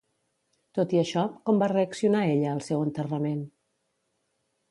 [0.77, 3.43] Tot i això, com va reaccionar ella al seu enterrament?